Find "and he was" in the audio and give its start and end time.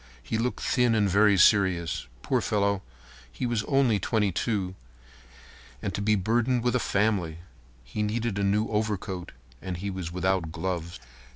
9.61-10.11